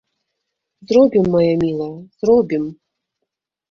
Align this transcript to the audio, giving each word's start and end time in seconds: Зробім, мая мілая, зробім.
Зробім, 0.87 1.23
мая 1.37 1.53
мілая, 1.63 1.93
зробім. 2.25 2.63